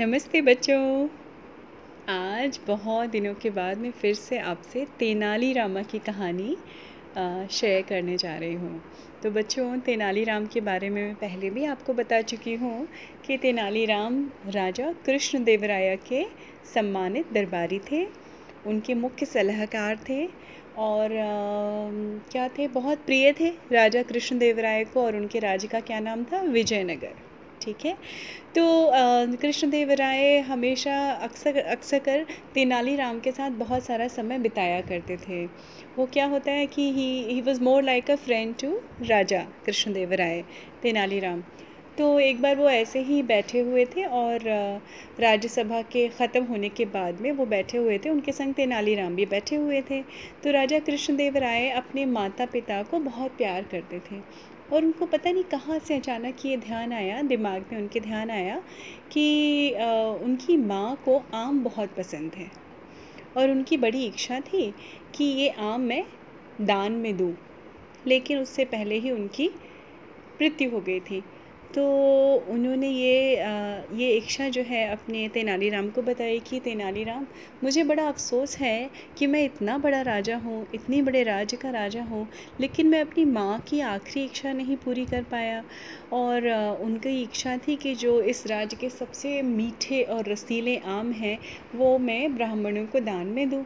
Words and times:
नमस्ते 0.00 0.40
बच्चों। 0.40 1.08
आज 2.08 2.58
बहुत 2.66 3.10
दिनों 3.10 3.34
के 3.34 3.50
बाद 3.50 3.78
मैं 3.78 3.90
फिर 3.90 4.14
से 4.14 4.38
आपसे 4.38 4.86
तेनाली 4.98 5.52
रामा 5.52 5.82
की 5.82 5.98
कहानी 5.98 6.56
शेयर 7.50 7.82
करने 7.82 8.16
जा 8.16 8.36
रही 8.36 8.54
हूँ। 8.54 8.80
तो 9.22 9.30
बच्चों 9.30 9.78
तेनाली 9.80 10.24
राम 10.24 10.46
के 10.46 10.60
बारे 10.60 10.90
में 10.90 11.02
मैं 11.02 11.14
पहले 11.14 11.50
भी 11.50 11.64
आपको 11.64 11.92
बता 11.92 12.22
चुकी 12.22 12.54
हूँ 12.54 12.88
कि 13.26 13.36
तेनाली 13.36 13.84
राम 13.84 14.30
राजा 14.46 14.92
कृष्ण 15.06 15.44
देवराया 15.44 15.94
के 16.08 16.24
सम्मानित 16.74 17.32
दरबारी 17.32 17.78
थे। 17.92 18.04
उनके 18.66 18.94
मुख्य 18.94 19.26
सलाहकार 19.26 19.98
थे 20.08 20.26
और 20.78 21.16
आ, 21.16 21.28
क्या 22.32 22.48
थे? 22.48 22.68
बहुत 22.68 23.06
प्रिय 23.06 23.32
थे 23.32 23.50
राजा 23.72 24.02
कृष्ण 24.02 24.38
देवराय 24.38 24.84
को 24.84 25.04
और 25.04 25.16
उनके 25.16 25.38
राज्य 25.38 25.68
का 25.68 25.80
क्या 25.80 26.00
नाम 26.00 26.24
था? 26.24 26.42
विजयनगर। 26.42 27.29
ठीक 27.62 27.84
है? 27.84 27.92
तो 28.56 29.36
कृष्णदेव 29.36 29.90
राय 29.94 30.38
हमेशा 30.42 30.96
अक्सर 31.22 31.58
अक्सर 31.58 31.98
कर 32.00 32.24
तेनालीराम 32.54 33.20
के 33.20 33.32
साथ 33.32 33.50
बहुत 33.58 33.84
सारा 33.84 34.08
समय 34.10 34.38
बिताया 34.38 34.80
करते 34.82 35.16
थे। 35.18 35.44
वो 35.96 36.06
क्या 36.12 36.26
होता 36.26 36.52
है 36.52 36.66
कि 36.66 36.90
he 36.92 37.08
he 37.24 37.40
was 37.40 37.62
more 37.62 37.82
like 37.82 38.10
a 38.10 38.16
friend 38.18 38.54
to 38.60 38.72
Raja 39.04 39.46
Krishnadeva 39.66 40.12
Raya 40.14 40.42
Tenaliram. 40.82 41.42
तो 41.98 42.18
एक 42.20 42.40
बार 42.42 42.56
वो 42.56 42.68
ऐसे 42.70 43.00
ही 43.02 43.22
बैठे 43.22 43.60
हुए 43.60 43.84
थे 43.86 44.04
और 44.04 44.40
राज्यसभा 45.20 45.80
के 45.92 46.06
ख़त्म 46.08 46.42
होने 46.44 46.68
के 46.68 46.84
बाद 46.86 47.20
में 47.20 47.30
वो 47.32 47.46
बैठे 47.46 47.78
हुए 47.78 47.98
थे। 47.98 48.10
उनके 48.10 48.32
संग 48.32 48.54
तेनालीराम 48.54 49.14
भी 49.16 49.26
बैठे 49.26 49.56
हुए 49.56 49.80
थे। 49.90 50.00
तो 50.44 50.50
राजा 50.50 50.78
कृष्णदेव 50.80 51.36
राय 51.38 51.68
अपने 51.72 52.04
माता 52.08 52.46
पिता 52.46 52.82
को 52.82 52.98
बहुत 53.00 53.36
प्यार 53.38 53.62
करते 53.70 54.00
थे। 54.10 54.20
और 54.72 54.84
उनको 54.84 55.06
पता 55.06 55.30
नहीं 55.30 55.44
कहाँ 55.44 55.78
से 55.78 55.96
अचानक 55.96 56.44
ये 56.46 56.56
ध्यान 56.56 56.92
आया 56.92 57.22
दिमाग 57.22 57.64
में 57.72 57.78
उनके 57.78 58.00
ध्यान 58.00 58.30
आया 58.30 58.60
कि 59.12 59.72
आ, 59.74 59.86
उनकी 60.24 60.56
माँ 60.56 60.96
को 61.04 61.22
आम 61.34 61.62
बहुत 61.64 61.94
पसंद 61.96 62.32
है। 62.34 62.50
और 63.36 63.50
उनकी 63.50 63.76
बड़ी 63.76 64.04
इच्छा 64.06 64.40
थी 64.40 64.70
कि 65.14 65.24
ये 65.24 65.48
आम 65.50 65.80
मैं 65.80 66.04
दान 66.60 66.92
में 66.92 67.16
दूँ 67.16 67.34
लेकिन 68.06 68.38
उससे 68.38 68.64
पहले 68.64 68.98
ही 68.98 69.10
उनकी 69.10 69.48
मृत्यु 70.42 70.70
हो 70.70 70.80
गई 70.80 71.00
थी। 71.00 71.22
तो 71.74 71.82
उन्होंने 72.48 72.88
ये 72.88 73.36
ये 73.92 74.08
इच्छा 74.16 74.48
जो 74.48 74.62
है 74.62 74.86
अपने 74.88 75.28
तेनालीराम 75.28 75.90
को 75.90 76.02
बताई 76.02 76.38
कि 76.40 76.58
तेनालीराम 76.60 77.26
मुझे 77.64 77.84
बड़ा 77.84 78.06
अफ़सोस 78.08 78.56
है 78.58 78.90
कि 79.16 79.26
मैं 79.26 79.44
इतना 79.44 79.76
बड़ा 79.78 80.00
राजा 80.02 80.36
हूँ, 80.36 80.66
इतने 80.74 81.00
बड़े 81.02 81.22
राज्य 81.24 81.56
का 81.56 81.70
राजा 81.70 82.02
हूँ, 82.04 82.26
लेकिन 82.60 82.88
मैं 82.88 83.00
अपनी 83.00 83.24
माँ 83.26 83.58
की 83.68 83.80
आखिरी 83.82 84.24
इच्छा 84.24 84.52
नहीं 84.52 84.76
पूरी 84.76 85.04
कर 85.06 85.22
पाया। 85.30 85.64
और 86.12 86.48
उनकी 86.80 87.22
इच्छा 87.22 87.56
थी 87.58 87.76
कि 87.76 87.94
जो 87.96 88.20
इस 88.24 88.46
राज्य 88.46 88.76
के 88.76 88.90
सबसे 88.90 89.40
मीठे 89.42 90.02
और 90.04 90.28
रसीले 90.28 90.76
आम 90.88 91.12
हैं, 91.12 91.38
वो 91.74 91.96
मैं 92.00 92.34
ब्राह्मणों 92.34 92.86
को 92.86 93.00
दान 93.02 93.26
में 93.28 93.48
दूँ। 93.50 93.64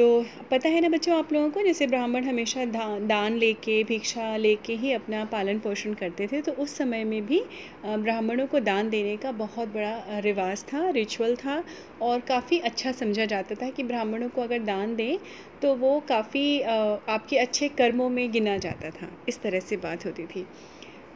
तो 0.00 0.24
पता 0.50 0.68
है 0.68 0.80
ना 0.80 0.88
बच्चों 0.88 1.16
आप 1.16 1.32
लोगों 1.32 1.48
को, 1.50 1.62
जैसे 1.62 1.86
ब्राह्मण 1.86 2.24
हमेशा 2.24 2.64
दान 2.64 3.34
लेके, 3.34 3.82
भिक्षा 3.84 4.36
लेके 4.36 4.74
ही 4.74 4.92
अपना 4.92 5.24
पालन 5.32 5.58
पोषण 5.60 5.94
करते 5.94 6.26
थे 6.26 6.40
तो 6.42 6.52
उस 6.54 6.76
समय 6.76 7.04
में 7.04 7.26
भी 7.26 7.40
ब्राह्मणों 7.84 8.46
को 8.46 8.60
दान 8.60 8.88
देने 8.90 9.16
का 9.16 9.32
बहुत 9.42 9.68
बड़ा 9.68 10.18
रिवाज 10.20 10.64
था 10.64 10.88
रिचुअल 10.90 11.36
था 11.36 11.62
और 12.00 12.20
काफ़ी 12.28 12.58
अच्छा 12.60 12.92
समझा 12.94 13.24
जाता 13.26 13.54
था 13.54 13.70
कि 13.70 13.82
ब्राह्मणों 13.82 14.28
को 14.28 14.42
अगर 14.42 14.62
दान 14.64 14.96
दें 14.96 15.18
तो 15.62 15.74
वो 15.76 15.98
काफ़ी 16.08 16.60
आपके 16.62 17.38
अच्छे 17.38 17.68
कर्मों 17.76 18.08
में 18.10 18.30
गिना 18.32 18.56
जाता 18.58 18.90
था, 18.92 19.10
इस 19.28 19.42
तरह 19.42 19.60
से 19.60 19.76
बात 19.78 20.06
होती 20.06 20.26
थी। 20.26 20.46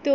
तो 0.05 0.14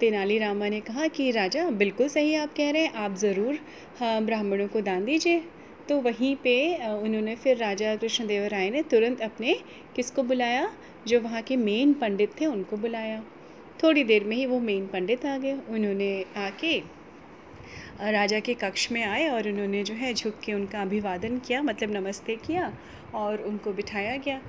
तेनालीरामा 0.00 0.68
ने 0.68 0.80
कहा 0.82 1.06
कि, 1.08 1.30
राजा, 1.30 1.68
बिल्कुल 1.72 2.08
सही 2.10 2.34
आप 2.36 2.54
कह 2.56 2.70
रहे 2.70 2.82
हैं, 2.82 2.92
आप 2.94 3.14
ज़रूर 3.18 3.58
ब्राह्मणों 4.02 4.68
को 4.68 4.80
दान 4.82 5.04
दीजिए। 5.04 5.42
तो 5.88 6.00
वहीं 6.00 6.34
पे 6.36 6.56
उन्होंने 6.86 7.34
फिर 7.36 7.56
राजा 7.56 7.94
कृष्णदेव 7.96 8.44
राय 8.46 8.70
ने 8.70 8.82
तुरंत 8.82 9.20
अपने 9.20 9.54
किसको 9.96 10.22
बुलाया? 10.22 10.70
जो 11.06 11.20
वहाँ 11.20 11.42
के 11.42 11.56
मेन 11.56 11.92
पंडित 11.92 12.30
थे, 12.40 12.46
उनको 12.46 12.76
बुलाया। 12.76 13.22
थोड़ी 13.82 14.04
देर 14.04 14.24
में 14.24 14.36
ही 14.36 14.46
वो 14.46 14.58
मेन 14.60 14.86
पंडित 14.86 15.26
आ 15.26 15.36
गए। 15.38 15.52
उन्होंने 15.52 16.24
आके 16.36 16.78
राजा 18.02 18.38
के 18.40 18.54
कक्ष 18.54 18.90
में 18.92 19.02
आए 19.02 19.28
और 19.28 19.48
उन्होंने 19.48 19.82
जो 19.84 19.94
है 19.94 20.12
झुक 20.14 20.38
के 20.44 20.52
उनका 20.52 20.80
अभिवादन 20.82 21.38
किया 21.38 21.62
मतलब 21.62 21.90
नमस्ते 21.92 22.36
किया 22.36 22.72
और 23.14 23.42
उनको 23.42 23.72
बिठाया 23.72 24.16
गया। 24.16 24.40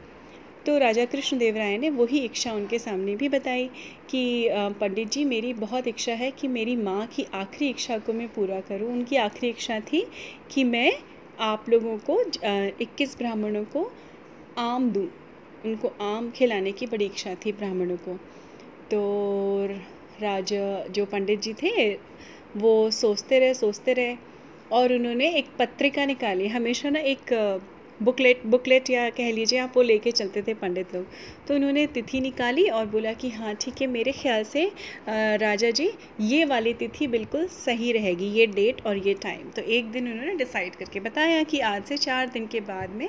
तो 0.66 0.78
राजा 0.78 1.06
कृष्णदेव 1.06 1.57
राय 1.57 1.78
ने 1.78 1.90
वही 1.90 2.19
इच्छा 2.19 2.52
उनके 2.53 2.79
सामने 2.79 3.16
भी 3.16 3.29
बताई 3.29 3.69
कि 4.09 4.50
पंडित 4.52 5.12
जी, 5.12 5.25
मेरी 5.25 5.53
बहुत 5.53 5.88
इच्छा 5.88 6.13
है 6.13 6.29
कि 6.31 6.47
मेरी 6.47 6.75
माँ 6.75 7.06
की 7.07 7.25
आखिरी 7.34 7.69
इच्छा 7.69 7.97
को 7.97 8.13
मैं 8.13 8.28
पूरा 8.28 8.59
करूँ। 8.62 8.91
उनकी 8.94 9.16
आखिरी 9.17 9.50
इच्छा 9.50 9.79
थी 9.81 10.06
कि 10.52 10.63
मैं 10.63 10.91
आप 11.40 11.69
लोगों 11.69 11.97
को 12.09 12.19
इक्कीस 12.81 13.18
ब्राह्मणों 13.18 13.63
को 13.66 13.91
आम 14.57 14.90
दूँ। 14.91 15.07
उनको 15.66 15.91
आम 16.01 16.29
खिलाने 16.31 16.72
की 16.72 16.85
बड़ी 16.85 17.06
इच्छा 17.06 17.35
थी 17.35 17.51
ब्राह्मणों 17.51 17.97
को। 17.97 18.13
तो 18.91 19.66
राजा, 20.22 20.84
जो 20.85 21.06
पंडित 21.06 21.41
जी 21.41 21.53
थे, 21.53 21.94
वो 22.57 22.91
सोचते 22.91 23.40
रहे 23.40 23.53
सोचते 23.53 23.94
रहे 23.94 24.16
और 24.72 24.94
उन्होंने 24.94 25.29
एक 25.29 25.47
पत्रिका 25.59 26.06
निकाली। 26.06 26.47
हमेशा 26.47 26.90
ना 26.90 27.00
एक 27.00 27.34
बुकलेट 28.00 28.41
बुकलेट 28.45 28.89
या 28.89 29.09
कह 29.09 29.31
लीजिए 29.31 29.59
आप 29.59 29.73
वो 29.75 29.81
लेके 29.81 30.11
चलते 30.11 30.41
थे 30.41 30.53
पंडित 30.53 30.94
लोग। 30.95 31.06
तो 31.47 31.56
उन्होंने 31.56 31.85
तिथि 31.88 32.19
निकाली 32.22 32.67
और 32.69 32.85
बोला 32.85 33.13
कि 33.13 33.29
हाँ 33.29 33.53
ठीक 33.56 33.81
है, 33.81 33.88
मेरे 33.88 34.11
ख्याल 34.11 34.44
से 34.44 34.66
राजा 35.38 35.69
जी, 35.72 35.89
ये 36.22 36.44
वाली 36.45 36.73
तिथि 36.73 37.07
बिल्कुल 37.07 37.47
सही 37.47 37.91
रहेगी, 37.91 38.25
ये 38.29 38.45
डेट 38.47 38.85
और 38.88 38.97
ये 38.97 39.13
टाइम। 39.23 39.50
तो 39.50 39.61
एक 39.61 39.91
दिन 39.91 40.11
उन्होंने 40.11 40.35
डिसाइड 40.35 40.75
करके 40.75 41.00
बताया 41.00 41.41
कि 41.44 41.59
आज 41.61 41.84
से 41.84 41.97
चार 41.97 42.29
दिन 42.29 42.47
के 42.47 42.59
बाद 42.61 42.89
में 42.91 43.07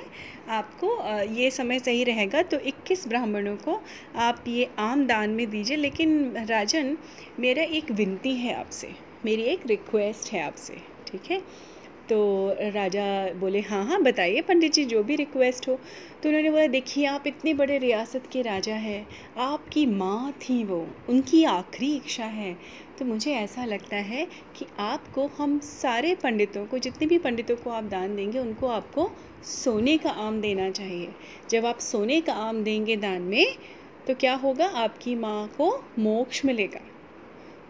आपको 0.49 0.89
ये 1.33 1.49
समय 1.51 1.79
सही 1.79 2.03
रहेगा 2.03 2.41
तो 2.43 2.59
21 2.61 3.07
ब्राह्मणों 3.07 3.55
को 3.57 3.79
आप 4.17 4.43
ये 4.47 4.69
आम 4.79 5.05
दान 5.07 5.29
में 5.29 5.49
दीजिए, 5.49 5.77
लेकिन 5.77 6.45
राजन, 6.49 6.97
मेरा 7.39 7.63
एक 7.63 7.91
विनती 7.91 8.35
है 8.35 8.53
आपसे, 8.55 8.93
मेरी 9.25 9.43
एक 9.43 9.67
रिक्वेस्ट 9.67 10.31
है 10.33 10.41
आपसे, 10.41 10.77
ठीक 11.07 11.31
है? 11.31 11.41
तो 12.09 12.55
राजा 12.61 13.33
बोले 13.33 13.59
हाँ 13.59 13.85
हाँ 13.85 14.01
बताइए 14.01 14.41
पंडित 14.41 14.73
जी, 14.73 14.85
जो 14.85 15.03
भी 15.03 15.15
रिक्वेस्ट 15.15 15.67
हो। 15.67 15.79
तो 16.23 16.29
उन्होंने 16.29 16.49
बोला, 16.49 16.67
देखिए, 16.67 17.05
आप 17.05 17.27
इतने 17.27 17.53
बड़े 17.53 17.77
रियासत 17.77 18.23
के 18.31 18.41
राजा 18.41 18.75
हैं, 18.75 19.07
आपकी 19.37 19.85
माँ 19.85 20.31
थी 20.31 20.63
वो, 20.63 20.87
उनकी 21.09 21.43
आखिरी 21.43 21.95
इच्छा 21.95 22.25
है। 22.25 22.57
तो 22.99 23.05
मुझे 23.05 23.33
ऐसा 23.33 23.65
लगता 23.65 23.95
है 23.95 24.27
कि 24.55 24.65
आपको, 24.79 25.27
हम 25.27 25.59
सारे 25.59 26.15
पंडितों 26.15 26.65
को, 26.65 26.77
जितने 26.77 27.07
भी 27.07 27.17
पंडितों 27.17 27.55
को 27.55 27.69
आप 27.69 27.83
दान 27.83 28.15
देंगे, 28.15 28.39
उनको 28.39 28.67
आपको 28.67 29.09
सोने 29.43 29.97
का 29.97 30.09
आम 30.09 30.41
देना 30.41 30.71
चाहिए। 30.71 31.09
जब 31.49 31.65
आप 31.65 31.79
सोने 31.79 32.21
का 32.21 32.33
आम 32.33 32.63
देंगे 32.63 32.95
दान 32.95 33.21
में 33.21 33.45
तो 34.07 34.15
क्या 34.15 34.33
होगा? 34.35 34.65
आपकी 34.65 35.15
माँ 35.15 35.47
को 35.57 35.83
मोक्ष 35.99 36.45
मिलेगा। 36.45 36.79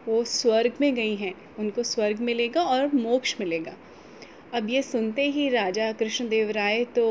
वो 0.08 0.24
स्वर्ग 0.24 0.74
में 0.81 0.96
गई 0.96 1.16
हैं, 1.16 1.34
उनको 1.59 1.84
स्वर्ग 1.84 2.19
मिलेगा 2.19 2.64
और 2.64 2.96
मोक्ष 2.96 3.36
मिलेगा। 3.40 3.74
अब 4.53 4.69
ये 4.69 4.81
सुनते 4.81 5.22
ही 5.30 5.47
राजा 5.50 5.91
कृष्णदेव 5.91 6.50
राय 6.52 6.84
तो 6.96 7.06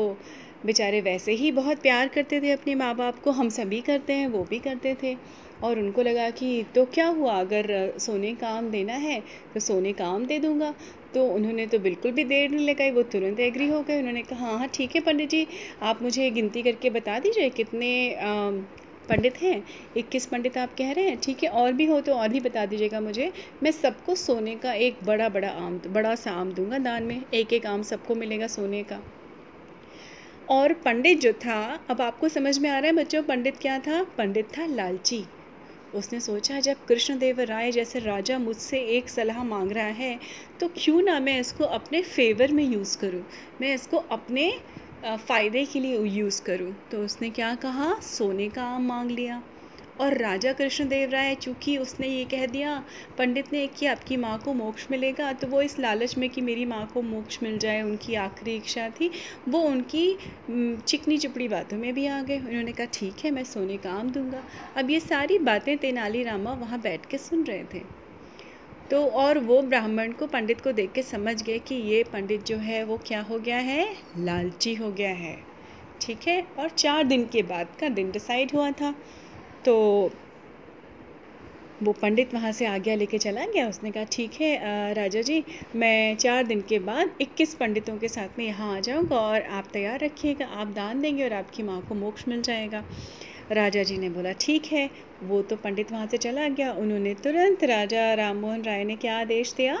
बेचारे 0.65 1.01
वैसे 1.01 1.31
ही 1.31 1.51
बहुत 1.51 1.81
प्यार 1.81 2.07
करते 2.07 2.39
थे 2.41 2.51
अपने 2.51 2.75
माँ 2.75 2.93
बाप 2.95 3.19
को। 3.19 3.31
हम 3.31 3.49
सभी 3.49 3.81
करते 3.81 4.13
हैं, 4.13 4.27
वो 4.27 4.43
भी 4.43 4.59
करते 4.59 4.95
थे। 5.03 5.15
और 5.63 5.79
उनको 5.79 6.01
लगा 6.01 6.29
कि 6.29 6.63
तो 6.75 6.85
क्या 6.85 7.07
हुआ? 7.09 7.33
अगर 7.39 7.93
सोने 7.99 8.33
का 8.35 8.47
आम 8.49 8.69
देना 8.71 8.93
है 8.95 9.19
तो 9.53 9.59
सोने 9.59 9.93
का 9.93 10.07
आम 10.07 10.25
दे 10.25 10.39
दूँगा। 10.39 10.73
तो 11.13 11.25
उन्होंने 11.27 11.65
तो 11.67 11.79
बिल्कुल 11.79 12.11
भी 12.11 12.23
देर 12.23 12.49
नहीं 12.51 12.67
लगाई, 12.69 12.91
वो 12.91 13.03
तुरंत 13.05 13.39
एग्री 13.39 13.67
हो 13.67 13.81
गए। 13.83 13.99
उन्होंने 13.99 14.21
कहा 14.23 14.45
हाँ 14.45 14.57
हाँ 14.59 14.67
ठीक 14.73 14.95
है 14.95 15.01
पंडित 15.01 15.29
जी, 15.29 15.47
आप 15.83 16.01
मुझे 16.01 16.29
गिनती 16.31 16.63
करके 16.63 16.89
बता 16.89 17.19
दीजिए 17.19 17.49
कितने 17.51 17.89
पंडित 19.09 19.41
हैं, 19.41 19.63
इक्कीस 19.97 20.25
पंडित 20.25 20.57
आप 20.57 20.75
कह 20.77 20.91
रहे 20.91 21.05
हैं, 21.05 21.17
ठीक 21.17 21.43
है, 21.43 21.49
और 21.51 21.73
भी 21.73 21.85
हो 21.85 21.99
तो 22.01 22.13
और 22.13 22.29
भी 22.29 22.39
बता 22.39 22.65
दीजिएगा 22.65 22.99
मुझे। 23.01 23.31
मैं 23.63 23.71
सबको 23.71 24.15
सोने 24.15 24.55
का 24.55 24.73
एक 24.73 25.03
बड़ा 25.05 25.29
बड़ा 25.29 25.49
आम, 25.49 25.79
बड़ा 25.87 26.15
सा 26.15 26.31
आम 26.31 26.51
दूँगा 26.53 26.77
दान 26.79 27.03
में, 27.03 27.21
एक 27.33 27.53
एक 27.53 27.65
आम 27.65 27.83
सबको 27.83 28.15
मिलेगा 28.15 28.47
सोने 28.47 28.83
का। 28.83 28.99
और 30.49 30.73
पंडित 30.75 31.19
जो 31.19 31.31
था, 31.35 31.79
अब 31.89 32.01
आपको 32.01 32.29
समझ 32.29 32.57
में 32.59 32.69
आ 32.69 32.77
रहा 32.79 32.87
है 32.87 32.95
बच्चों, 32.95 33.23
पंडित 33.23 33.57
क्या 33.57 33.79
था? 33.79 34.03
पंडित 34.17 34.57
था 34.57 34.65
लालची। 34.65 35.23
उसने 35.95 36.19
सोचा, 36.19 36.59
जब 36.59 36.85
कृष्णदेव 36.87 37.39
राय 37.41 37.71
जैसे 37.71 37.99
राजा 37.99 38.37
मुझसे 38.39 38.79
एक 38.97 39.09
सलाह 39.09 39.43
मांग 39.43 39.71
रहा 39.71 39.85
है 39.85 40.17
तो 40.59 40.67
क्यों 40.75 41.01
ना 41.01 41.19
मैं 41.19 41.39
इसको 41.39 41.63
अपने 41.65 42.01
फेवर 42.03 42.51
में 42.51 42.63
यूज़ 42.63 42.97
करूँ? 42.97 43.23
मैं 43.61 43.73
इसको 43.73 43.97
अपने 43.97 44.51
फ़ायदे 45.05 45.65
के 45.65 45.79
लिए 45.79 45.97
यूज़ 46.09 46.41
करूँ। 46.41 46.73
तो 46.91 47.03
उसने 47.03 47.29
क्या 47.29 47.53
कहा? 47.55 47.93
सोने 48.03 48.49
का 48.49 48.63
आम 48.65 48.87
मांग 48.87 49.11
लिया। 49.11 49.41
और 49.99 50.17
राजा 50.17 50.51
कृष्णदेव 50.53 51.09
राय, 51.09 51.33
चूँकि 51.35 51.77
उसने 51.77 52.07
ये 52.07 52.23
कह 52.25 52.45
दिया, 52.45 52.83
पंडित 53.17 53.51
ने 53.53 53.65
कि 53.67 53.85
आपकी 53.85 54.17
माँ 54.17 54.37
को 54.39 54.53
मोक्ष 54.53 54.87
मिलेगा 54.91 55.31
तो 55.33 55.47
वो 55.47 55.61
इस 55.61 55.77
लालच 55.79 56.17
में 56.17 56.29
कि 56.29 56.41
मेरी 56.41 56.65
माँ 56.65 56.85
को 56.93 57.01
मोक्ष 57.01 57.39
मिल 57.43 57.57
जाए, 57.59 57.81
उनकी 57.81 58.15
आखिरी 58.15 58.55
इच्छा 58.55 58.89
थी, 58.89 59.11
वो 59.49 59.61
उनकी 59.61 60.17
चिकनी 60.49 61.17
चुपड़ी 61.17 61.47
बातों 61.47 61.77
में 61.77 61.93
भी 61.93 62.05
आ 62.07 62.21
गए। 62.21 62.39
उन्होंने 62.39 62.71
कहा, 62.71 62.87
ठीक 62.93 63.25
है, 63.25 63.31
मैं 63.31 63.43
सोने 63.43 63.77
का 63.77 63.93
आम 63.93 64.09
दूँगा। 64.11 64.43
अब 64.77 64.89
ये 64.91 64.99
सारी 64.99 65.37
बातें 65.41 65.77
तेनालीरामा 65.77 66.53
वहाँ 66.55 66.81
बैठ 66.81 67.05
के 67.05 67.17
सुन 67.17 67.43
रहे 67.43 67.63
थे। 67.73 67.96
तो 68.91 69.05
और 69.21 69.37
वो 69.39 69.61
ब्राह्मण 69.61 70.11
को 70.11 70.27
पंडित 70.27 70.61
को 70.61 70.71
देख 70.71 70.91
के 70.91 71.01
समझ 71.01 71.41
गए 71.43 71.57
कि 71.59 71.75
ये 71.75 72.03
पंडित 72.03 72.45
जो 72.45 72.57
है, 72.57 72.83
वो 72.83 72.97
क्या 72.97 73.21
हो 73.21 73.39
गया 73.39 73.57
है? 73.57 73.87
लालची 74.17 74.73
हो 74.75 74.91
गया 74.91 75.09
है। 75.09 75.35
ठीक 76.01 76.27
है? 76.27 76.41
और 76.59 76.69
चार 76.69 77.03
दिन 77.03 77.25
के 77.25 77.41
बाद 77.43 77.75
का 77.79 77.89
दिन 77.89 78.11
डिसाइड 78.11 78.51
हुआ 78.53 78.69
था। 78.71 78.93
तो 79.65 79.75
वो 81.83 81.91
पंडित 81.93 82.33
वहाँ 82.33 82.51
से 82.51 82.65
आज्ञा 82.65 82.95
लेके 82.95 83.17
चला 83.17 83.45
गया। 83.45 83.67
उसने 83.69 83.91
कहा, 83.91 84.03
ठीक 84.03 84.41
है 84.41 84.93
राजा 84.93 85.21
जी, 85.21 85.43
मैं 85.75 86.15
चार 86.15 86.43
दिन 86.43 86.61
के 86.61 86.79
बाद 86.79 87.11
21 87.21 87.53
पंडितों 87.55 87.97
के 87.97 88.07
साथ 88.07 88.39
में 88.39 88.45
यहाँ 88.45 88.75
आ 88.77 88.79
जाऊँगा 88.79 89.15
और 89.15 89.41
आप 89.41 89.67
तैयार 89.73 89.99
रखिएगा, 89.99 90.45
आप 90.45 90.67
दान 90.67 91.01
देंगे 91.01 91.23
और 91.23 91.33
आपकी 91.33 91.63
माँ 91.63 91.81
को 91.81 91.95
मोक्ष 91.95 92.27
मिल 92.27 92.41
जाएगा। 92.41 92.83
राजा 93.51 93.83
जी 93.83 93.97
ने 93.97 94.09
बोला, 94.09 94.31
ठीक 94.31 94.65
है। 94.65 94.89
वो 95.23 95.41
तो 95.41 95.55
पंडित 95.55 95.91
वहाँ 95.91 96.07
से 96.07 96.17
चला 96.17 96.47
गया। 96.47 96.73
उन्होंने 96.73 97.13
तुरंत 97.13 97.63
राजा 97.63 98.13
राम 98.13 98.37
मोहन 98.37 98.61
राय 98.61 98.83
ने 98.83 98.95
क्या 98.95 99.19
आदेश 99.19 99.53
दिया 99.53 99.77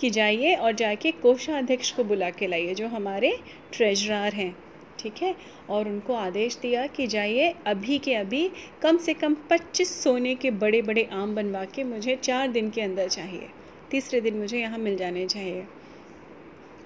कि 0.00 0.10
जाइए 0.10 0.54
और 0.54 0.72
जाके 0.72 1.10
कोषाध्यक्ष 1.10 1.90
को 1.90 2.04
बुला 2.04 2.30
के 2.30 2.46
लाइए, 2.46 2.74
जो 2.74 2.88
हमारे 2.88 3.38
ट्रेजरार 3.72 4.32
हैं। 4.32 4.56
ठीक 4.98 5.14
है? 5.22 5.34
और 5.70 5.88
उनको 5.88 6.14
आदेश 6.14 6.56
दिया 6.56 6.86
कि 6.86 7.06
जाइए, 7.06 7.54
अभी 7.66 7.98
के 7.98 8.14
अभी 8.14 8.50
कम 8.82 8.96
से 8.96 9.14
कम 9.14 9.34
25 9.34 10.02
सोने 10.02 10.34
के 10.34 10.50
बड़े 10.50 10.82
बड़े 10.82 11.08
आम 11.12 11.34
बनवा 11.34 11.64
के 11.64 11.84
मुझे 11.84 12.16
चार 12.16 12.48
दिन 12.48 12.70
के 12.70 12.80
अंदर 12.80 13.08
चाहिए। 13.08 13.48
तीसरे 13.90 14.20
दिन 14.20 14.34
मुझे 14.34 14.60
यहाँ 14.60 14.78
मिल 14.78 14.96
जाने 14.96 15.26
चाहिए। 15.26 15.64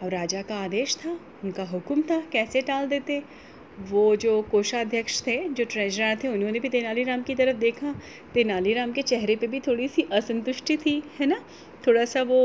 और 0.03 0.11
राजा 0.11 0.43
का 0.43 0.55
आदेश 0.55 0.97
था। 0.97 1.21
उनका 1.45 1.65
हुक्म 1.65 2.03
था, 2.03 2.21
कैसे 2.33 2.61
टाल 2.61 2.89
देते? 2.89 3.23
वो 3.81 4.05
जो 4.17 4.41
कोषाध्यक्ष 4.43 5.21
थे, 5.27 5.37
जो 5.49 5.65
ट्रेजरर 5.65 6.17
थे, 6.25 6.29
उन्होंने 6.29 6.61
भी 6.61 6.69
तेनालीराम 6.69 7.23
की 7.23 7.35
तरफ़ 7.35 7.57
देखा। 7.57 7.95
तेनालीराम 8.35 8.93
के 8.93 9.03
चेहरे 9.03 9.37
पे 9.37 9.47
भी 9.47 9.61
थोड़ी 9.61 9.89
सी 9.89 10.03
असंतुष्टि 10.13 10.77
थी, 10.77 11.03
है 11.21 11.27
ना? 11.27 11.41
थोड़ा 11.87 12.05
सा 12.05 12.23
वो 12.23 12.39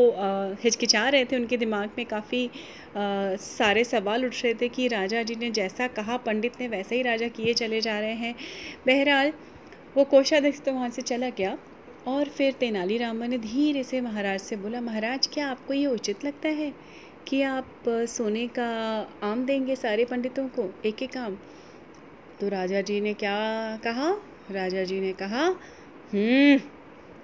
हिचकिचा 0.64 1.08
रहे 1.10 1.26
थे 1.26 1.36
उनके 1.36 1.58
दिमाग 1.58 1.90
में, 1.98 2.06
काफ़ी 2.06 2.50
सारे 2.98 3.84
सवाल 3.84 4.26
उठ 4.26 4.44
रहे 4.44 4.54
थे 4.54 4.70
कि 4.70 4.88
राजा 4.88 5.24
जी 5.24 5.36
ने 5.36 5.52
जैसा 5.52 5.88
कहा, 5.90 6.18
पंडित 6.18 6.60
ने 6.62 6.68
वैसे 6.68 6.96
ही 6.96 7.02
राजा 7.02 7.28
किए 7.28 7.54
चले 7.54 7.82
जा 7.82 8.00
रहे 8.00 8.14
हैं। 8.16 8.36
बहरहाल, 8.88 9.34
वो 9.98 10.04
कोषाध्यक्ष 10.06 10.62
तो 10.62 10.74
वहाँ 10.74 10.90
से 10.90 11.02
चला 11.02 11.30
गया 11.30 11.58
और 12.08 12.30
फिर 12.30 12.54
तेनालीरामा 12.54 13.28
ने 13.28 13.38
धीरे 13.38 13.84
से 13.84 14.02
महाराज 14.02 14.40
से 14.40 14.56
बोला, 14.56 14.82
महाराज, 14.82 15.28
क्या 15.28 15.48
आपको 15.48 15.74
ये 15.74 15.86
उचित 15.88 16.26
लगता 16.26 16.50
है? 16.50 16.74
कि 17.28 17.42
आप 17.42 17.84
सोने 17.88 18.48
का 18.48 18.66
आम 19.24 19.46
देंगे 19.46 19.76
सारे 19.76 20.06
पंडितों 20.06 20.48
को, 20.50 20.70
एक 20.86 21.04
एक 21.04 21.18
आम? 21.18 21.38
तो 22.42 22.50
राजा 22.50 22.82
जी 22.82 23.00
ने 23.02 23.14
क्या 23.14 23.36
कहा? 23.84 24.10
राजा 24.52 24.84
जी 24.84 25.00
ने 25.02 25.12
कहा 25.14 25.44
हम्म 26.14 26.60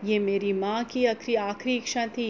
ये 0.07 0.19
मेरी 0.19 0.51
माँ 0.53 0.83
की 0.83 1.05
आखिरी 1.05 1.35
आखिरी 1.35 1.75
इच्छा 1.77 2.05
थी 2.07 2.27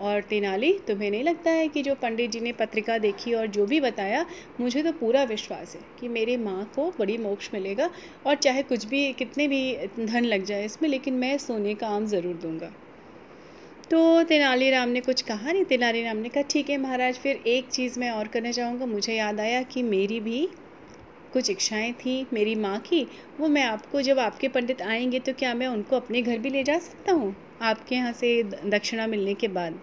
और 0.00 0.20
तेनाली 0.20 0.72
तुम्हें 0.78 1.10
नहीं 1.10 1.22
लगता 1.24 1.50
है 1.50 1.68
कि 1.68 1.82
जो 1.82 1.94
पंडित 1.94 2.30
जी 2.30 2.40
ने 2.40 2.52
पत्रिका 2.52 2.98
देखी 2.98 3.32
और 3.34 3.46
जो 3.46 3.66
भी 3.66 3.80
बताया, 3.80 4.24
मुझे 4.60 4.82
तो 4.82 4.92
पूरा 4.92 5.22
विश्वास 5.24 5.74
है 5.76 5.82
कि 5.98 6.08
मेरी 6.08 6.36
माँ 6.36 6.64
को 6.74 6.90
बड़ी 6.98 7.18
मोक्ष 7.18 7.50
मिलेगा 7.54 7.90
और 8.26 8.34
चाहे 8.36 8.62
कुछ 8.62 8.84
भी, 8.84 9.12
कितने 9.12 9.48
भी 9.48 9.76
धन 10.00 10.24
लग 10.24 10.44
जाए 10.44 10.64
इसमें, 10.64 10.88
लेकिन 10.88 11.14
मैं 11.14 11.36
सोने 11.38 11.74
का 11.74 11.88
आम 11.88 12.06
ज़रूर 12.06 12.34
दूँगा। 12.36 12.72
तो 13.90 14.22
तेनालीराम 14.22 14.88
ने 14.88 15.00
कुछ 15.00 15.22
कहा 15.22 15.52
नहीं। 15.52 15.64
तेनालीराम 15.64 16.16
ने 16.16 16.28
कहा, 16.28 16.42
ठीक 16.42 16.70
है 16.70 16.76
महाराज, 16.78 17.18
फिर 17.18 17.42
एक 17.46 17.68
चीज़ 17.68 17.98
मैं 18.00 18.10
और 18.10 18.28
करना 18.28 18.50
चाहूँगा 18.52 18.86
मुझे 18.86 19.14
याद 19.14 19.40
आया 19.40 19.62
कि 19.62 19.82
मेरी 19.82 20.20
भी 20.20 20.48
कुछ 21.32 21.50
इच्छाएँ 21.50 21.92
थी, 21.92 22.26
मेरी 22.32 22.54
माँ 22.54 22.78
की। 22.78 23.06
वो 23.40 23.48
मैं 23.48 23.62
आपको, 23.62 24.02
जब 24.02 24.18
आपके 24.18 24.48
पंडित 24.48 24.82
आएँगे 24.82 25.18
तो 25.18 25.32
क्या 25.32 25.54
मैं 25.54 25.66
उनको 25.66 25.96
अपने 25.96 26.22
घर 26.22 26.38
भी 26.38 26.50
ले 26.50 26.62
जा 26.64 26.78
सकता 26.78 27.12
हूँ? 27.12 27.34
आपके 27.62 27.94
यहाँ 27.94 28.12
से 28.12 28.42
दक्षिणा 28.42 29.06
मिलने 29.06 29.34
के 29.34 29.48
बाद। 29.48 29.78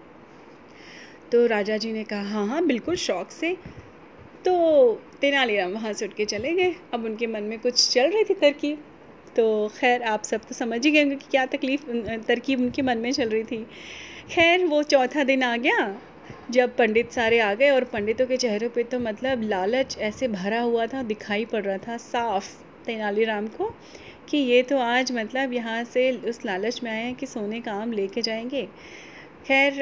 तो 1.32 1.46
राजा 1.46 1.76
जी 1.76 1.92
ने 1.92 2.04
कहा 2.04 2.22
हाँ 2.22 2.46
हाँ 2.46 2.66
बिल्कुल, 2.66 2.96
शौक 2.96 3.30
से। 3.30 3.56
तो 4.44 4.92
तेनालीराम 5.20 5.72
वहाँ 5.72 5.92
से 5.92 6.06
उठ 6.06 6.14
के 6.14 6.24
चले 6.24 6.52
गए। 6.52 6.74
अब 6.94 7.04
उनके 7.04 7.26
मन 7.26 7.42
में 7.42 7.58
कुछ 7.58 7.88
चल 7.90 8.10
रही 8.10 8.24
थी 8.24 8.34
तरकीब। 8.34 8.84
तो 9.36 9.68
खैर, 9.76 10.02
आप 10.02 10.22
सब 10.24 10.40
तो 10.40 10.54
समझ 10.54 10.84
ही 10.86 10.90
गए 10.92 11.04
कि 11.06 11.28
क्या 11.30 11.44
तकलीफ़ 11.46 11.82
तरकीब 12.28 12.60
उनके 12.60 12.82
मन 12.82 12.98
में 12.98 13.10
चल 13.12 13.28
रही 13.28 13.44
थी। 13.44 13.64
खैर, 14.30 14.64
वो 14.64 14.82
चौथा 14.84 15.24
दिन 15.24 15.42
आ 15.42 15.56
गया, 15.58 15.94
जब 16.50 16.76
पंडित 16.76 17.12
सारे 17.12 17.38
आ 17.40 17.52
गए 17.54 17.70
और 17.70 17.84
पंडितों 17.84 18.26
के 18.26 18.36
चेहरे 18.36 18.68
पे 18.68 18.82
तो 18.84 18.98
मतलब 19.00 19.42
लालच 19.42 19.96
ऐसे 20.00 20.28
भरा 20.28 20.60
हुआ 20.60 20.86
था, 20.86 21.02
दिखाई 21.04 21.44
पड़ 21.44 21.62
रहा 21.64 21.78
था 21.78 21.96
साफ़ 21.98 22.48
तेनालीराम 22.86 23.46
को, 23.48 23.70
कि 24.28 24.38
ये 24.38 24.62
तो 24.62 24.78
आज 24.78 25.12
मतलब 25.12 25.52
यहाँ 25.52 25.82
से 25.84 26.10
उस 26.30 26.44
लालच 26.46 26.80
में 26.82 26.90
आए 26.90 27.02
हैं 27.02 27.14
कि 27.14 27.26
सोने 27.26 27.60
का 27.60 27.72
आम 27.72 27.92
लेके 27.92 28.22
जाएँगे। 28.22 28.68
खैर 29.44 29.74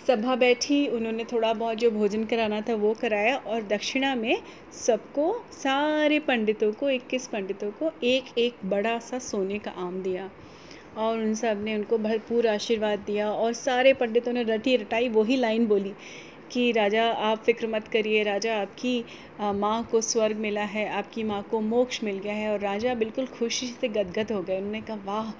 सभा 0.00 0.34
बैठी, 0.36 0.86
उन्होंने 0.88 1.24
थोड़ा 1.24 1.52
बहुत 1.54 1.78
जो 1.78 1.90
भोजन 1.90 2.24
कराना 2.24 2.60
था 2.60 2.74
वो 2.76 2.92
कराया 2.94 3.36
और 3.36 3.62
दक्षिणा 3.66 4.14
में 4.16 4.42
सबको, 4.76 5.24
सारे 5.52 6.18
पंडितों 6.20 6.72
को, 6.72 6.88
इक्कीस 6.90 7.26
पंडितों 7.28 7.70
को 7.72 7.90
एक 8.04 8.32
एक 8.38 8.58
बड़ा 8.66 8.98
सा 9.00 9.18
सोने 9.20 9.58
का 9.58 9.70
आम 9.78 10.00
दिया 10.02 10.30
और 10.96 11.18
उन 11.18 11.34
सबने 11.34 11.74
उनको 11.74 11.98
भरपूर 11.98 12.46
आशीर्वाद 12.48 12.98
दिया 13.06 13.30
और 13.32 13.52
सारे 13.54 13.92
पंडितों 13.94 14.32
ने 14.32 14.42
रटी 14.44 14.76
रटाई, 14.76 15.08
वही 15.10 15.36
लाइन 15.36 15.66
बोली 15.66 15.94
कि, 16.50 16.70
राजा, 16.72 17.04
आप 17.10 17.42
फ़िक्र 17.46 17.66
मत 17.68 17.88
करिए, 17.88 18.22
राजा, 18.22 18.56
आपकी 18.60 19.04
माँ 19.54 19.82
को 19.90 20.00
स्वर्ग 20.02 20.36
मिला 20.38 20.64
है, 20.66 20.88
आपकी 20.92 21.22
माँ 21.24 21.42
को 21.50 21.60
मोक्ष 21.62 22.02
मिल 22.04 22.18
गया 22.18 22.34
है। 22.34 22.50
और 22.52 22.60
राजा 22.60 22.94
बिल्कुल 22.96 23.26
खुशी 23.34 23.66
से 23.68 23.88
गदगद 23.90 24.32
हो 24.32 24.42
गए। 24.42 24.56
उन्होंने 24.58 24.80
कहा, 24.82 24.96
वाह 25.04 25.32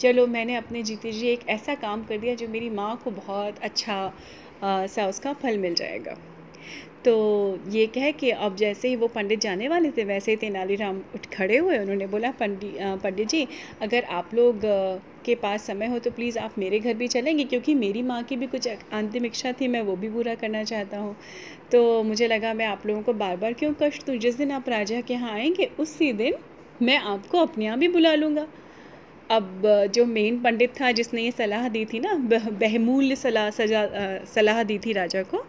चलो 0.00 0.26
मैंने 0.26 0.54
अपने 0.56 0.82
जीते 0.82 1.12
जी 1.12 1.26
एक 1.28 1.48
ऐसा 1.48 1.74
काम 1.76 2.02
कर 2.04 2.18
दिया 2.18 2.34
जो 2.34 2.48
मेरी 2.48 2.68
माँ 2.70 2.96
को 3.04 3.10
बहुत 3.10 3.58
अच्छा 3.62 3.94
आ, 4.64 4.86
सा 4.86 5.06
उसका 5.06 5.32
फल 5.32 5.58
मिल 5.58 5.74
जाएगा। 5.74 6.16
तो 7.04 7.12
ये 7.70 7.86
कह 7.86 8.10
के 8.12 8.30
अब 8.30 8.56
जैसे 8.56 8.88
ही 8.88 8.96
वो 8.96 9.06
पंडित 9.08 9.40
जाने 9.40 9.68
वाले 9.68 9.90
थे 9.90 10.04
वैसे 10.04 10.30
ही 10.30 10.36
तेनालीराम 10.36 10.98
उठ 11.14 11.26
खड़े 11.34 11.56
हुए। 11.58 11.78
उन्होंने 11.78 12.06
बोला 12.06 12.30
पंडित 12.40 12.74
पंडित 13.02 13.28
जी 13.28 13.46
अगर 13.82 14.04
आप 14.12 14.34
लोग 14.34 14.60
के 15.24 15.34
पास 15.34 15.66
समय 15.66 15.86
हो 15.86 15.98
तो 15.98 16.10
प्लीज़ 16.10 16.38
आप 16.38 16.54
मेरे 16.58 16.78
घर 16.78 16.94
भी 16.94 17.08
चलेंगे 17.08 17.44
क्योंकि 17.44 17.74
मेरी 17.74 18.02
माँ 18.02 18.22
की 18.22 18.36
भी 18.36 18.46
कुछ 18.46 18.68
अंतिम 18.68 19.26
इच्छा 19.26 19.52
थी 19.52 19.68
मैं 19.68 19.82
वो 19.82 19.96
भी 19.96 20.08
पूरा 20.10 20.34
करना 20.34 20.62
चाहता 20.64 20.98
हूँ। 20.98 21.16
तो 21.72 22.02
मुझे 22.04 22.28
लगा 22.28 22.54
मैं 22.54 22.66
आप 22.66 22.86
लोगों 22.86 23.02
को 23.02 23.12
बार 23.14 23.36
बार 23.36 23.52
क्यों 23.54 23.72
कष्ट 23.82 24.06
दूँ? 24.06 24.16
जिस 24.16 24.36
दिन 24.36 24.50
आप 24.52 24.68
राजा 24.68 25.00
के 25.00 25.14
यहाँ 25.14 25.32
आएँगे 25.32 25.70
उसी 25.80 26.12
दिन 26.12 26.34
मैं 26.80 26.98
आपको 26.98 27.38
अपने 27.38 27.64
यहाँ 27.64 27.78
भी 27.78 27.88
बुला 27.88 28.14
लूँगा। 28.14 28.46
अब 29.30 29.62
जो 29.94 30.04
मेन 30.06 30.40
पंडित 30.42 30.72
था 30.80 30.90
जिसने 30.92 31.22
ये 31.22 31.30
सलाह 31.32 31.68
दी 31.68 31.84
थी 31.86 31.98
ना 32.00 32.14
बहमूल्य 32.60 33.16
सलाह 33.16 33.50
सजा 33.50 33.82
सलाह 34.26 34.62
दी 34.64 34.78
थी 34.78 34.92
राजा 34.92 35.22
को, 35.24 35.42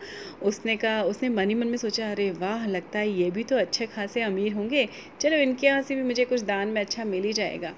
उसने 0.44 0.76
कहा, 0.78 1.02
उसने 1.04 1.30
मन 1.30 1.50
ही 1.50 1.56
मन 1.56 1.68
में 1.68 1.78
सोचा, 1.78 2.12
अरे 2.12 2.30
वाह, 2.34 2.66
लगता 2.68 3.00
है 3.00 3.10
ये 3.12 3.30
भी 3.32 3.44
तो 3.44 3.58
अच्छे 3.58 3.88
खासे 3.88 4.22
अमीर 4.22 4.54
होंगे। 4.54 4.88
चलो 5.22 5.38
इनके 5.40 5.68
यहाँ 5.68 5.82
से 5.82 5.96
भी 5.96 6.04
मुझे 6.04 6.26
कुछ 6.26 6.42
दान 6.44 6.68
में 6.68 6.82
अच्छा 6.82 7.04
मिल 7.06 7.24
ही 7.26 7.34
जाएगा। 7.34 7.74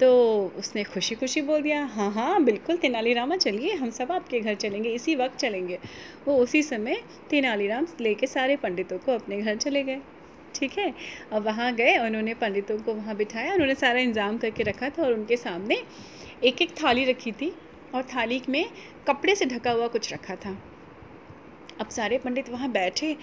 तो 0.00 0.08
उसने 0.56 0.84
खुशी 0.84 1.14
खुशी 1.14 1.40
बोल 1.42 1.62
दिया 1.62 1.82
हाँ 1.86 2.10
हाँ 2.12 2.42
बिल्कुल, 2.44 2.76
तेनालीरामा 2.78 3.36
चलिए, 3.38 3.74
हम 3.74 3.90
सब 3.90 4.12
आपके 4.12 4.40
घर 4.40 4.54
चलेंगे, 4.56 4.90
इसी 4.90 5.14
वक्त 5.16 5.38
चलेंगे। 5.38 5.78
वो 6.26 6.36
उसी 6.38 6.62
समय 6.62 6.96
तेनालीराम 7.30 7.86
लेके 8.00 8.26
सारे 8.28 8.56
पंडितों 8.58 8.98
को 9.00 9.12
अपने 9.12 9.40
घर 9.42 9.56
चले 9.58 9.82
गए। 9.84 10.00
ठीक 10.54 10.78
है? 10.78 10.92
और 11.32 11.40
वहाँ 11.42 11.72
गए 11.74 11.96
उन्होंने 11.98 12.34
पंडितों 12.34 12.78
को 12.78 12.94
वहाँ 12.94 13.16
बिठाया, 13.16 13.52
उन्होंने 13.54 13.74
सारा 13.74 14.00
इंतज़ाम 14.00 14.38
करके 14.38 14.62
रखा 14.62 14.88
था 14.90 15.02
और 15.02 15.12
उनके 15.12 15.36
सामने 15.36 15.76
एक 16.44 16.62
एक 16.62 16.74
थाली 16.82 17.04
रखी 17.04 17.32
थी 17.32 17.52
और 17.92 18.02
थाली 18.14 18.42
में 18.48 18.64
कपड़े 19.06 19.34
से 19.34 19.46
ढका 19.46 19.70
हुआ 19.72 19.88
कुछ 19.88 20.12
रखा 20.12 20.36
था। 20.36 20.56
अब 21.80 21.88
सारे 21.90 22.18
पंडित 22.18 22.48
वहाँ 22.50 22.70
बैठे 22.72 23.16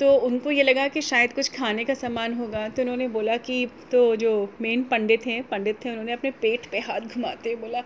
तो 0.00 0.14
उनको 0.26 0.50
ये 0.50 0.62
लगा 0.62 0.86
कि 0.88 1.00
शायद 1.02 1.32
कुछ 1.32 1.48
खाने 1.50 1.84
का 1.84 1.94
सामान 1.94 2.32
होगा। 2.34 2.68
तो 2.68 2.82
उन्होंने 2.82 3.06
बोला 3.08 3.36
कि 3.38 3.66
तो 3.92 4.04
जो 4.16 4.32
मेन 4.62 4.82
पंडित 4.84 5.26
हैं, 5.26 5.42
पंडित 5.48 5.78
थे, 5.84 5.90
उन्होंने 5.90 6.12
अपने 6.12 6.30
पेट 6.42 6.66
पे 6.72 6.78
हाथ 6.80 7.00
घुमाते 7.08 7.54
बोला 7.56 7.80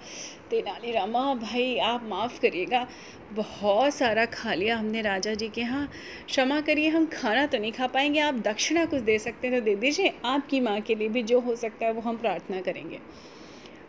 तेनाली 0.50 0.92
रामा, 0.92 1.34
भाई 1.36 1.76
आप 1.78 2.04
माफ़ 2.04 2.40
करिएगा, 2.40 2.86
बहुत 3.32 3.94
सारा 3.94 4.24
खा 4.26 4.54
लिया 4.54 4.76
हमने 4.76 5.02
राजा 5.02 5.34
जी 5.34 5.48
के 5.48 5.60
यहाँ। 5.60 5.86
क्षमा 6.26 6.60
करिए, 6.60 6.88
हम 6.88 7.06
खाना 7.12 7.46
तो 7.46 7.58
नहीं 7.58 7.72
खा 7.72 7.86
पाएँगे, 7.88 8.20
आप 8.20 8.34
दक्षिणा 8.42 8.84
कुछ 8.86 9.02
दे 9.02 9.18
सकते 9.18 9.46
हैं 9.46 9.58
तो 9.58 9.64
दे 9.64 9.74
दीजिए, 9.76 10.12
आपकी 10.24 10.60
माँ 10.60 10.80
के 10.80 10.94
लिए 10.94 11.08
भी 11.08 11.22
जो 11.24 11.40
हो 11.40 11.56
सकता 11.56 11.86
है 11.86 11.92
वो 11.92 12.00
हम 12.00 12.16
प्रार्थना 12.18 12.60
करेंगे। 12.62 13.00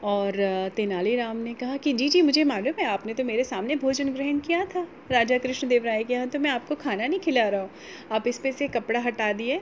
और 0.04 0.34
तेनालीराम 0.76 1.38
ने 1.38 1.54
कहा 1.54 1.78
कि, 1.78 1.94
जी 1.94 2.08
जी, 2.10 2.22
मुझे 2.22 2.44
मालूम 2.44 2.74
है, 2.80 2.86
आपने 2.86 3.14
तो 3.14 3.24
मेरे 3.24 3.44
सामने 3.44 3.76
भोजन 3.76 4.10
ग्रहण 4.10 4.40
किया 4.40 4.66
था। 4.66 4.86
राजा 5.12 5.38
कृष्णदेव 5.38 5.86
राय 5.86 6.04
के 6.04 6.14
यहाँ 6.14 6.28
तो 6.28 6.40
मैं 6.40 6.50
आपको 6.50 6.76
खाना 6.76 7.08
नहीं 7.08 7.20
खिला 7.20 7.48
रहा 7.50 7.62
हूँ। 7.62 7.70
आप 8.12 8.28
इस 8.28 8.40
पे 8.40 8.52
से 8.52 8.68
कपड़ा 8.68 9.00
हटा 9.00 9.32
दिए। 9.34 9.62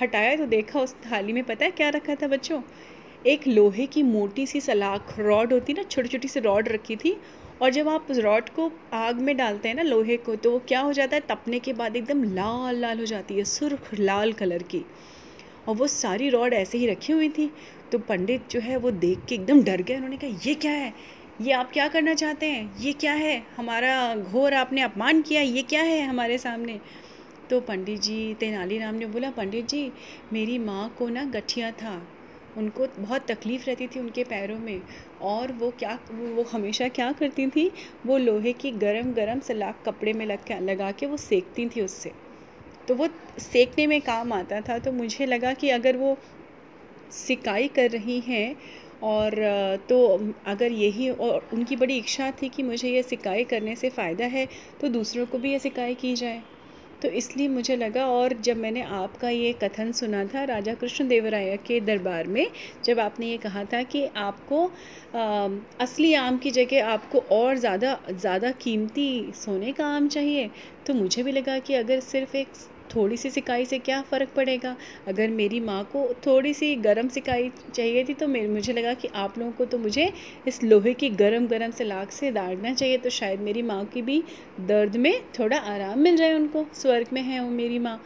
हटाया 0.00 0.36
तो 0.36 0.46
देखा, 0.46 0.80
उस 0.80 0.94
थाली 1.02 1.32
में 1.32 1.42
पता 1.44 1.64
है 1.64 1.70
क्या 1.70 1.88
रखा 1.88 2.14
था 2.14 2.28
बच्चों? 2.28 2.60
एक 3.26 3.46
लोहे 3.46 3.86
की 3.86 4.02
मोटी 4.02 4.46
सी 4.46 4.60
सलाख 4.60 5.18
रॉड 5.18 5.52
होती 5.52 5.72
ना 5.72 5.82
छोटी 5.82 6.08
छोटी 6.08 6.28
सी 6.28 6.40
रॉड 6.40 6.68
रखी 6.68 6.96
थी, 6.96 7.16
और 7.62 7.70
जब 7.70 7.88
आप 7.88 8.06
उस 8.10 8.18
रॉड 8.18 8.48
को 8.48 8.70
आग 8.92 9.20
में 9.20 9.36
डालते 9.36 9.68
हैं 9.68 9.74
ना, 9.76 9.82
लोहे 9.82 10.16
को 10.16 10.36
तो 10.36 10.50
वो 10.50 10.58
क्या 10.68 10.80
हो 10.80 10.92
जाता 10.92 11.16
है? 11.16 11.22
तपने 11.28 11.58
के 11.58 11.72
बाद 11.72 11.96
एकदम 11.96 12.24
लाल 12.24 12.76
लाल 12.76 12.98
हो 12.98 13.04
जाती 13.04 13.34
है, 13.34 13.44
सुर्ख, 13.44 13.90
लाल 13.94 14.32
कलर 14.32 14.62
की। 14.62 14.84
और 15.68 15.74
वो 15.74 15.86
सारी 15.86 16.28
रॉड 16.28 16.54
ऐसे 16.54 16.78
ही 16.78 16.86
रखी 16.86 17.12
हुई 17.12 17.28
थी। 17.28 17.50
तो 17.92 17.98
पंडित 17.98 18.48
जो 18.50 18.60
है 18.60 18.76
वो 18.76 18.90
देख 18.90 19.18
के 19.28 19.34
एकदम 19.34 19.62
डर 19.62 19.82
गए। 19.82 19.94
उन्होंने 19.94 20.16
कहा, 20.16 20.38
ये 20.46 20.54
क्या 20.54 20.72
है? 20.72 20.94
ये 21.40 21.52
आप 21.52 21.72
क्या 21.72 21.88
करना 21.88 22.14
चाहते 22.14 22.46
हैं? 22.46 22.78
ये 22.78 22.92
क्या 22.92 23.12
है? 23.12 23.46
हमारा 23.56 24.16
घोर 24.16 24.54
आपने 24.54 24.80
अपमान 24.80 25.22
किया। 25.22 25.42
ये 25.42 25.62
क्या 25.62 25.82
है 25.82 26.02
हमारे 26.02 26.38
सामने? 26.38 26.80
तो 27.50 27.60
पंडित 27.60 28.00
जी 28.00 28.34
तेनालीराम 28.34 28.94
ने 28.94 29.06
बोला, 29.06 29.30
पंडित 29.30 29.68
जी, 29.68 29.92
मेरी 30.32 30.58
माँ 30.58 30.94
को 30.98 31.08
ना 31.08 31.24
गठिया 31.24 31.70
था। 31.70 32.08
उनको 32.56 32.86
बहुत 32.98 33.26
तकलीफ़ 33.30 33.66
रहती 33.66 33.86
थी 33.86 34.00
उनके 34.00 34.24
पैरों 34.24 34.58
में। 34.58 34.80
और 35.22 35.52
वो 35.52 35.70
क्या, 35.70 35.98
वो 36.12 36.42
हमेशा 36.42 36.88
क्या 36.88 37.12
करती 37.12 37.46
थी? 37.46 37.72
वो 38.06 38.18
लोहे 38.18 38.52
की 38.52 38.70
गरम 38.70 39.12
गरम 39.12 39.40
सलाख 39.40 39.82
कपड़े 39.86 40.12
में 40.12 40.26
लग, 40.26 40.38
लगा 40.62 40.92
के 40.92 41.06
वो 41.06 41.16
सेकती 41.16 41.68
थी 41.68 41.80
उससे। 41.80 42.23
तो 42.88 42.94
वो 42.94 43.08
सेकने 43.40 43.86
में 43.86 44.00
काम 44.02 44.32
आता 44.32 44.60
था 44.60 44.78
तो 44.78 44.92
मुझे 44.92 45.26
लगा 45.26 45.52
कि 45.54 45.70
अगर 45.70 45.96
वो 45.96 46.16
सिकाई 47.12 47.68
कर 47.68 47.90
रही 47.90 48.20
हैं 48.20 48.56
और 49.02 49.34
तो 49.88 49.98
अगर 50.46 50.72
यही 50.72 51.08
और 51.10 51.48
उनकी 51.52 51.76
बड़ी 51.76 51.96
इच्छा 51.98 52.30
थी 52.32 52.48
कि 52.48 52.62
मुझे 52.62 52.90
ये 52.90 53.02
सिकाई 53.02 53.44
करने 53.44 53.76
से 53.76 53.90
फ़ायदा 53.90 54.26
है 54.28 54.48
तो 54.80 54.88
दूसरों 54.88 55.26
को 55.26 55.38
भी 55.38 55.52
ये 55.52 55.58
सिकाई 55.58 55.94
की 55.94 56.14
जाए। 56.16 56.42
तो 57.02 57.08
इसलिए 57.10 57.48
मुझे 57.48 57.76
लगा 57.76 58.06
और 58.08 58.32
जब 58.40 58.56
मैंने 58.56 58.82
आपका 58.82 59.28
ये 59.30 59.52
कथन 59.52 59.90
सुना 59.92 60.24
था 60.24 60.44
राजा 60.44 60.74
कृष्ण 60.74 61.06
देवराय 61.08 61.56
के 61.66 61.80
दरबार 61.80 62.26
में 62.28 62.46
जब 62.84 63.00
आपने 63.00 63.26
ये 63.26 63.38
कहा 63.38 63.64
था 63.64 63.82
कि 63.84 64.04
आपको 64.16 64.66
आ, 65.14 65.48
असली 65.80 66.12
आम 66.14 66.38
की 66.38 66.50
जगह 66.50 66.86
आपको 66.86 67.18
और 67.32 67.58
ज़्यादा 67.58 67.98
ज़्यादा 68.10 68.50
कीमती 68.60 69.08
सोने 69.34 69.72
का 69.72 69.86
आम 69.86 70.08
चाहिए 70.08 70.50
तो 70.86 70.94
मुझे 70.94 71.22
भी 71.22 71.32
लगा 71.32 71.58
कि 71.60 71.74
अगर 71.74 72.00
सिर्फ़ 72.02 72.36
एक 72.36 72.52
थोड़ी 72.94 73.16
सी 73.16 73.30
सिकाई 73.30 73.64
से 73.64 73.78
क्या 73.78 74.00
फ़र्क 74.02 74.28
पड़ेगा? 74.36 74.76
अगर 75.08 75.30
मेरी 75.30 75.60
माँ 75.60 75.82
को 75.92 76.02
थोड़ी 76.26 76.52
सी 76.54 76.74
गर्म 76.76 77.08
सिकाई 77.08 77.50
चाहिए 77.74 78.04
थी 78.04 78.14
तो 78.14 78.28
मेरे, 78.28 78.48
मुझे 78.48 78.72
लगा 78.72 78.94
कि 78.94 79.08
आप 79.14 79.38
लोगों 79.38 79.52
को 79.52 79.64
तो 79.64 79.78
मुझे 79.78 80.12
इस 80.48 80.62
लोहे 80.64 80.94
की 80.94 81.10
गर्म 81.16 81.46
गर्म 81.46 81.70
से 81.70 81.84
लाख 81.84 82.10
से 82.12 82.30
दागना 82.32 82.72
चाहिए 82.74 82.98
तो 82.98 83.10
शायद 83.10 83.40
मेरी 83.40 83.62
माँ 83.62 83.84
की 83.84 84.02
भी 84.02 84.22
दर्द 84.60 84.96
में 84.96 85.12
थोड़ा 85.38 85.56
आराम 85.56 85.98
मिल 85.98 86.16
जाए 86.16 86.34
उनको, 86.34 86.66
स्वर्ग 86.74 87.06
में 87.12 87.22
है 87.22 87.40
वो 87.40 87.50
मेरी 87.50 87.78
माँ। 87.78 88.00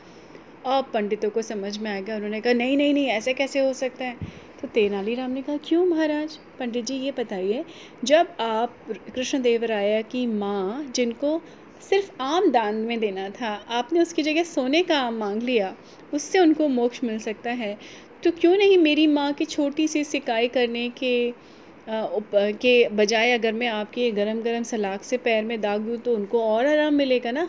और 0.67 0.83
पंडितों 0.95 1.31
को 1.31 1.43
समझ 1.43 1.77
में 1.79 1.91
आएगा, 1.91 2.17
उन्होंने 2.17 2.41
कहा, 2.41 2.53
नहीं 2.53 2.77
नहीं 2.77 2.95
नहीं, 2.95 3.07
ऐसे 3.09 3.35
कैसे 3.35 3.61
हो 3.61 3.73
सकता 3.73 4.05
है? 4.05 4.17
तो 4.63 4.69
तेनालीराम 4.69 5.31
ने 5.31 5.43
कहा, 5.43 5.57
क्यों 5.57 5.85
महाराज? 5.87 6.37
पंडित 6.59 6.85
जी, 6.85 6.95
ये 6.95 7.11
बताइए, 7.11 7.65
जब 8.05 8.37
आप 8.41 8.77
कृष्णदेव 9.15 9.65
राय 9.65 10.03
की 10.03 10.27
माँ, 10.27 10.85
जिनको 10.95 11.41
सिर्फ़ 11.83 12.11
आम 12.21 12.51
दान 12.51 12.75
में 12.75 12.99
देना 13.01 13.29
था। 13.31 13.49
आपने 13.69 14.01
उसकी 14.01 14.23
जगह 14.23 14.43
सोने 14.43 14.83
का 14.83 14.99
आम 14.99 15.15
मांग 15.15 15.43
लिया। 15.43 15.75
उससे 16.15 16.39
उनको 16.39 16.69
मोक्ष 16.69 17.03
मिल 17.05 17.19
सकता 17.19 17.51
है। 17.51 17.77
तो 18.25 18.31
क्यों 18.31 18.57
नहीं 18.57 18.79
मेरी 18.79 19.07
माँ 19.07 19.33
की 19.33 19.45
छोटी 19.45 19.89
सी 19.89 20.05
सिकाई 20.05 20.49
करने 20.49 20.89
के 20.89 21.31
उप, 21.89 22.31
के 22.35 22.89
बजाय 22.89 23.31
अगर 23.33 23.53
मैं 23.53 23.69
आपके 23.69 24.11
गरम 24.11 24.41
गरम 24.43 24.63
सलाख 24.63 25.03
से 25.03 25.17
पैर 25.17 25.45
में 25.45 25.61
दाग 25.61 25.81
दूँ 25.81 25.97
तो 25.97 26.15
उनको 26.15 26.43
और 26.45 26.67
आराम 26.67 26.95
मिलेगा 26.95 27.31
ना? 27.31 27.49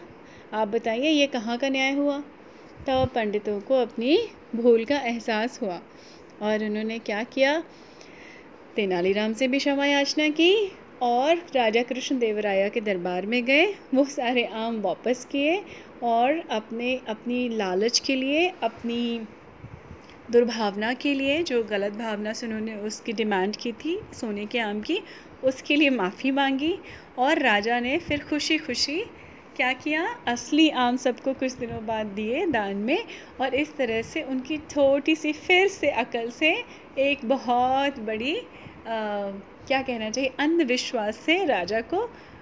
आप 0.54 0.68
बताइए 0.68 1.10
ये 1.10 1.28
कहाँ 1.28 1.58
का 1.58 1.70
न्याय 1.70 1.94
हुआ? 1.94 2.18
तब 2.20 2.86
तो 2.88 3.06
पंडितों 3.06 3.60
को 3.62 3.76
अपनी 3.76 4.18
भूल 4.56 4.86
का 4.86 4.98
एहसास 4.98 5.62
हुआ 5.62 5.80
और 6.42 6.64
उन्होंने 6.64 7.00
क्या 7.00 7.24
किया? 7.24 7.60
तेनालीराम 8.76 9.34
से 9.34 9.48
भी 9.48 9.60
क्षमा 9.60 9.86
याचना 9.86 10.30
की। 10.30 10.72
और 11.02 11.38
राजा 11.56 11.82
कृष्ण 11.84 12.18
देवराया 12.20 12.70
के 12.70 12.82
दरबार 12.82 13.26
में 13.26 13.44
गए 13.46 13.66
वो 13.94 14.04
सारे 14.06 14.44
आम 14.58 14.80
वापस 14.82 15.26
किए 15.26 15.62
और 16.04 16.40
अपने 16.52 16.96
अपनी 17.08 17.48
लालच 17.50 18.00
के 18.00 18.16
लिए 18.16 18.48
अपनी 18.64 19.28
दुर्भावना 20.32 20.94
के 20.94 21.14
लिए 21.14 21.42
जो 21.44 21.64
गलत 21.64 21.94
भावना 21.94 22.34
से 22.34 22.46
उन्होंने 22.48 22.76
उसकी 22.88 23.14
डिमांड 23.14 23.56
की 23.56 23.72
थी 23.76 24.00
सोने 24.14 24.46
के 24.46 24.60
आम 24.60 24.82
की 24.82 25.00
उसके 25.44 25.76
लिए 25.76 25.90
माफ़ी 25.90 26.32
मांगी 26.32 26.74
और 27.18 27.40
राजा 27.40 27.80
ने 27.80 27.98
फिर 27.98 28.24
खुशी 28.30 28.58
खुशी 28.58 29.00
क्या 29.56 29.72
किया 29.74 30.04
असली 30.28 30.70
आम 30.80 30.98
सबको 30.98 31.34
कुछ 31.34 31.54
दिनों 31.54 31.86
बाद 31.86 32.08
दिए 32.16 32.46
दान 32.46 32.78
में 32.78 33.06
और 33.42 33.56
इस 33.56 33.76
तरह 33.78 34.02
से 34.02 34.24
उनकी 34.24 34.58
छोटी 34.70 35.16
सी 35.16 35.34
फिर 35.38 35.68
से 35.68 35.90
अकल 36.04 36.30
से 36.30 36.52
एक 36.98 37.26
बहुत 37.26 38.00
बड़ी 38.00 38.36
आ, 38.88 39.32
क्या 39.70 39.82
कहना 39.82 40.10
चाहिए? 40.10 40.32
अंधविश्वास 40.40 41.18
से 41.18 41.46
राजा 41.46 41.82
को 41.82 41.98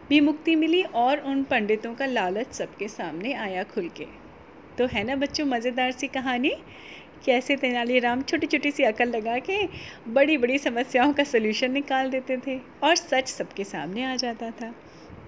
भी 0.10 0.20
मुक्ति 0.22 0.56
मिली 0.56 0.82
और 0.84 1.20
उन 1.20 1.44
पंडितों 1.44 1.94
का 1.94 2.06
लालच 2.06 2.54
सबके 2.54 2.88
सामने 2.88 3.34
आया 3.34 3.64
खुल 3.64 3.90
के। 3.90 4.06
तो 4.78 4.86
है 4.86 5.04
ना 5.04 5.16
बच्चों, 5.16 5.46
मज़ेदार 5.46 5.92
सी 5.92 6.08
कहानी? 6.08 6.50
कैसे 7.26 7.56
तेनालीराम 7.56 8.22
छोटी 8.22 8.48
छोटी 8.48 8.72
सी 8.72 8.84
अकल 8.84 9.10
लगा 9.10 9.38
के 9.40 9.58
बड़ी 10.08 10.38
बड़ी 10.38 10.58
समस्याओं 10.58 11.14
का 11.14 11.24
सलूशन 11.24 11.72
निकाल 11.72 12.10
देते 12.10 12.38
थे 12.38 12.60
और 12.84 12.96
सच 12.96 13.28
सबके 13.28 13.64
सामने 13.64 14.06
आ 14.06 14.16
जाता 14.16 14.52
था। 14.52 14.74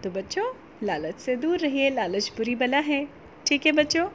तो 0.04 0.10
बच्चों, 0.10 0.46
लालच 0.84 1.16
से 1.16 1.36
दूर 1.36 1.58
रहिए, 1.58 1.90
लालच 1.90 2.32
बुरी 2.38 2.56
बला 2.56 2.80
है। 2.80 3.08
ठीक 3.48 3.66
है 3.66 3.72
बच्चों, 3.72 4.08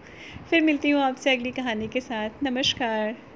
फिर 0.50 0.62
मिलती 0.62 0.90
हूँ 0.90 1.02
आपसे 1.02 1.36
अगली 1.36 1.50
कहानी 1.50 1.88
के 1.88 2.00
साथ। 2.00 2.42
नमस्कार। 2.42 3.33